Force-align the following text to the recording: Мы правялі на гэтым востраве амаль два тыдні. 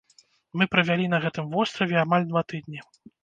Мы 0.61 0.67
правялі 0.75 1.05
на 1.11 1.19
гэтым 1.27 1.51
востраве 1.57 2.01
амаль 2.05 2.27
два 2.31 2.43
тыдні. 2.55 2.79